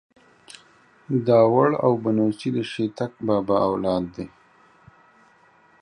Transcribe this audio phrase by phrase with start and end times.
[1.27, 4.25] داوړ او بنوڅي ده شيتک بابا اولاد دې.